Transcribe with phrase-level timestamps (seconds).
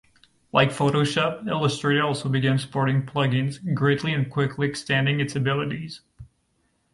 [0.51, 6.01] Like Photoshop, Illustrator also began supporting plug-ins, greatly and quickly extending its abilities.